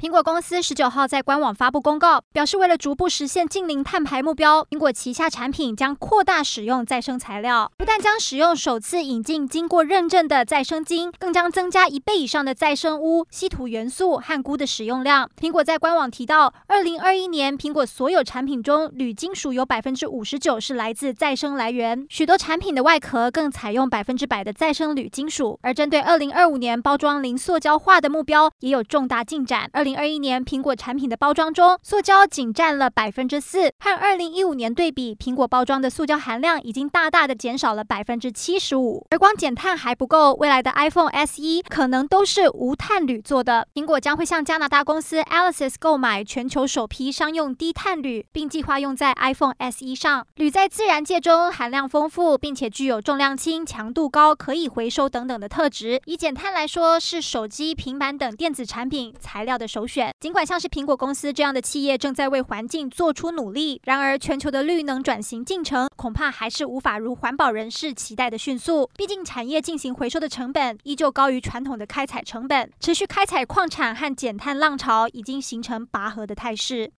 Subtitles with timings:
[0.00, 15.28] 苹果公司十九号在官网发布公告，表示为了逐步实现净零碳排目标，苹果旗下产品将扩大使用再生材料，不但将使用首次引进经过认证的再生金，更将增加一倍以上的再生钨、稀土元素和钴的使用量。
[15.38, 25.58] 苹果在官网提到，二零二一年苹果所有产品中铝金属有百分之五十九是来自再生来源，许多产品的外壳更采用百分之百的再生铝金属。
[25.60, 29.68] 而针对二零二五年包装零塑胶化的目标，也有重大进展。
[29.74, 39.06] 二零二一年，苹果产品的包装中，塑胶仅占了百分之四，和二零一五年对比，苹果包装的塑胶含量已经大大的减少了百分之七十五。
[39.10, 43.66] 而光减碳还不够，未来的 iPhone SE 可能都是无碳铝做的。
[43.74, 50.26] 苹果将会向加拿大公司 Elysis 购买全球首批商用低碳铝，并计划用在 iPhone SE 上。
[50.36, 56.00] 铝在自然界中含量丰富，并且具有重量轻、强度高、可以回收等等的特质。
[56.06, 60.12] 以减碳来说，是手机、平板等电子产品材料的首首选。
[60.20, 68.90] 尽管像是苹果公司这样的企业正在为环境做出努力，然而全球的绿能转型进程恐怕还是无法如环保人士期待的迅速。
[68.94, 76.86] 毕竟产业进行回收的成本依旧高于传统的开采成本，持续开采矿产和减碳浪潮已经形成拔河的态势。